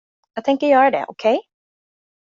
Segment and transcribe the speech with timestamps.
[0.33, 1.39] Jag tänker göra det, okej?